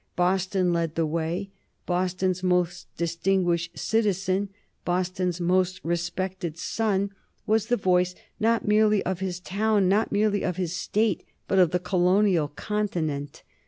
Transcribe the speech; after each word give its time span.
Boston 0.15 0.73
led 0.73 0.95
the 0.95 1.05
way. 1.05 1.51
Boston's 1.85 2.41
most 2.41 2.87
distinguished 2.97 3.77
citizen, 3.77 4.49
Boston's 4.83 5.39
most 5.39 5.79
respected 5.83 6.57
son 6.57 7.11
was 7.45 7.67
the 7.67 7.77
voice 7.77 8.15
not 8.39 8.67
merely 8.67 9.03
of 9.05 9.19
his 9.19 9.39
town, 9.39 9.87
not 9.87 10.11
merely 10.11 10.41
of 10.41 10.57
his 10.57 10.73
State, 10.75 11.23
but 11.47 11.59
of 11.59 11.69
the 11.69 11.77
colonial 11.77 12.47
continent. 12.47 13.43